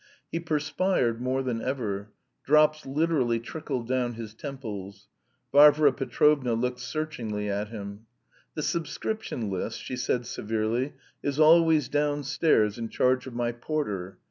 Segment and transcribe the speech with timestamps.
[0.31, 2.09] He perspired more than ever;
[2.43, 5.07] drops literally trickled down his temples.
[5.51, 8.07] Varvara Petrovna looked searchingly at him.
[8.55, 14.17] "The subscription list," she said severely, "is always downstairs in charge of my porter.